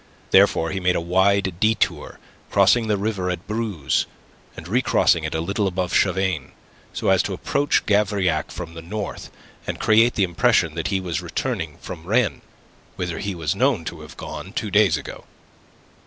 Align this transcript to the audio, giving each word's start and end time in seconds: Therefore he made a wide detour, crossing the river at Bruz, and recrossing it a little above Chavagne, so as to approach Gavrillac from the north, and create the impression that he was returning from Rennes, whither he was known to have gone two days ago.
Therefore 0.31 0.71
he 0.71 0.79
made 0.79 0.95
a 0.95 0.99
wide 0.99 1.53
detour, 1.59 2.17
crossing 2.49 2.87
the 2.87 2.97
river 2.97 3.29
at 3.29 3.45
Bruz, 3.47 4.07
and 4.57 4.67
recrossing 4.67 5.25
it 5.25 5.35
a 5.35 5.41
little 5.41 5.67
above 5.67 5.93
Chavagne, 5.93 6.53
so 6.91 7.09
as 7.09 7.21
to 7.21 7.33
approach 7.35 7.85
Gavrillac 7.85 8.49
from 8.49 8.73
the 8.73 8.81
north, 8.81 9.29
and 9.67 9.79
create 9.79 10.15
the 10.15 10.23
impression 10.23 10.73
that 10.73 10.87
he 10.87 10.99
was 10.99 11.21
returning 11.21 11.77
from 11.81 12.05
Rennes, 12.07 12.41
whither 12.95 13.19
he 13.19 13.35
was 13.35 13.53
known 13.53 13.85
to 13.85 14.01
have 14.01 14.17
gone 14.17 14.53
two 14.53 14.71
days 14.71 14.97
ago. 14.97 15.25